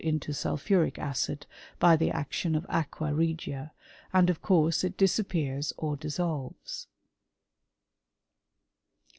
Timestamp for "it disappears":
4.83-5.73